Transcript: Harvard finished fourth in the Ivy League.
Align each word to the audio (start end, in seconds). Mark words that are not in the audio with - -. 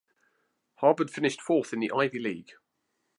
Harvard 0.77 1.11
finished 1.11 1.39
fourth 1.39 1.73
in 1.73 1.79
the 1.79 1.91
Ivy 1.95 2.17
League. 2.17 2.53